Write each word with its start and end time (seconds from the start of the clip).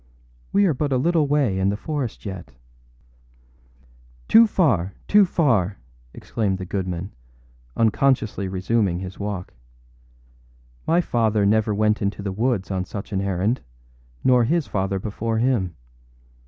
We 0.51 0.65
are 0.65 0.73
but 0.73 0.91
a 0.91 0.97
little 0.97 1.27
way 1.27 1.59
in 1.59 1.69
the 1.69 1.77
forest 1.77 2.25
yet.â 2.25 2.55
âToo 4.29 4.49
far! 4.49 4.95
too 5.07 5.25
far!â 5.25 5.75
exclaimed 6.11 6.57
the 6.57 6.65
goodman, 6.65 7.11
unconsciously 7.77 8.47
resuming 8.47 8.97
his 9.01 9.19
walk. 9.19 9.53
âMy 10.87 11.03
father 11.03 11.45
never 11.45 11.75
went 11.75 12.01
into 12.01 12.23
the 12.23 12.31
woods 12.31 12.71
on 12.71 12.83
such 12.83 13.11
an 13.13 13.21
errand, 13.21 13.61
nor 14.23 14.43
his 14.45 14.65
father 14.65 14.97
before 14.97 15.37
him. 15.37 15.75